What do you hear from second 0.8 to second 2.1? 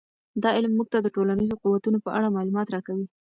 ته د ټولنیزو قوتونو په